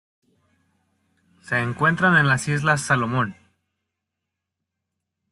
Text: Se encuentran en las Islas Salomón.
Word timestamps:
Se 1.43 1.59
encuentran 1.59 2.17
en 2.17 2.27
las 2.27 2.47
Islas 2.47 2.81
Salomón. 2.81 3.35